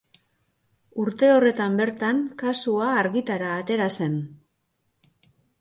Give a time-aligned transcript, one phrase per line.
[1.03, 4.21] Urte horretan bertan kasua argitara atera zen.